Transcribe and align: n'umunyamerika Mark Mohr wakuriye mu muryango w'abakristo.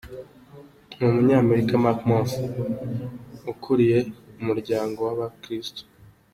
n'umunyamerika 0.97 1.73
Mark 1.83 1.99
Mohr 2.09 2.29
wakuriye 3.45 3.99
mu 4.35 4.41
muryango 4.47 4.99
w'abakristo. 5.07 5.81